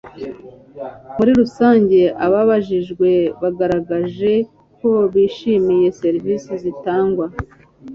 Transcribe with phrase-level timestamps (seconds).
[1.17, 3.09] muri rusange ababajijwe
[3.41, 4.31] bagaragaje
[4.79, 7.25] ko bishimiye serivisi zitangwa